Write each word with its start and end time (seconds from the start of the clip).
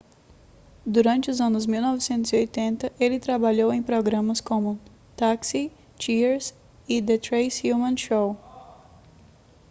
durante 0.83 1.29
os 1.29 1.39
anos 1.39 1.67
1980 1.67 2.91
ele 2.99 3.19
trabalhou 3.19 3.71
em 3.71 3.83
programas 3.83 4.41
como 4.41 4.79
taxi 5.15 5.71
cheers 5.99 6.55
e 6.89 6.99
the 7.03 7.19
tracey 7.19 7.71
ullman 7.71 7.95
show 7.95 8.35